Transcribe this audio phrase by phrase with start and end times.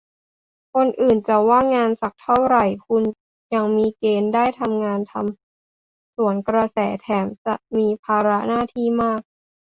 [0.73, 3.03] คนอื่นจะว่างงานสักเท่าไหร่คุณ
[3.55, 4.45] ยังมีเกณฑ์ได้
[4.83, 9.21] งานทำสวนกระแส แถมจะมีภาระหน้าที่มาก